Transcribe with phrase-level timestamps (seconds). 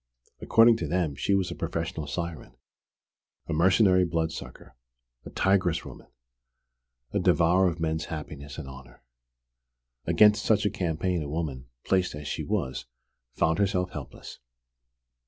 [0.41, 2.55] According to them she was a professional siren,
[3.45, 4.75] a mercenary blood sucker,
[5.27, 6.07] a "tigress woman,"
[7.13, 9.03] a devourer of men's happiness and honour!
[10.07, 12.87] Against such a campaign a woman, placed as she was,
[13.35, 14.39] found herself helpless.